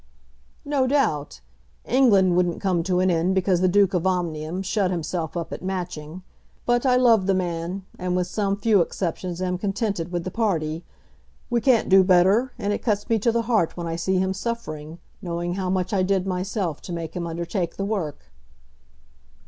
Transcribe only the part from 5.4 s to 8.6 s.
at Matching. But I love the man, and, with some